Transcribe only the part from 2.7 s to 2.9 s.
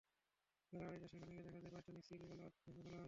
ফেলা